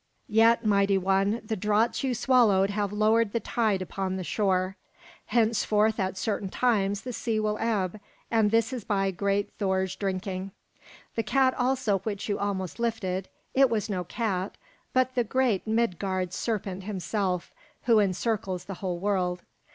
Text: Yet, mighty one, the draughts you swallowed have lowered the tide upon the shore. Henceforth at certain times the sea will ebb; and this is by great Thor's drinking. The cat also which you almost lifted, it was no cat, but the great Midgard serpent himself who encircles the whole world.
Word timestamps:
Yet, 0.29 0.65
mighty 0.65 0.97
one, 0.97 1.41
the 1.45 1.55
draughts 1.55 2.03
you 2.03 2.15
swallowed 2.15 2.71
have 2.71 2.91
lowered 2.91 3.33
the 3.33 3.39
tide 3.39 3.83
upon 3.83 4.15
the 4.15 4.23
shore. 4.23 4.75
Henceforth 5.27 5.99
at 5.99 6.17
certain 6.17 6.49
times 6.49 7.01
the 7.01 7.13
sea 7.13 7.39
will 7.39 7.59
ebb; 7.59 7.99
and 8.31 8.49
this 8.49 8.73
is 8.73 8.83
by 8.83 9.11
great 9.11 9.53
Thor's 9.59 9.95
drinking. 9.95 10.53
The 11.13 11.21
cat 11.21 11.53
also 11.53 11.99
which 11.99 12.27
you 12.27 12.39
almost 12.39 12.79
lifted, 12.79 13.29
it 13.53 13.69
was 13.69 13.91
no 13.91 14.03
cat, 14.03 14.57
but 14.91 15.13
the 15.13 15.23
great 15.23 15.67
Midgard 15.67 16.33
serpent 16.33 16.85
himself 16.85 17.53
who 17.83 17.99
encircles 17.99 18.65
the 18.65 18.73
whole 18.81 18.97
world. 18.97 19.43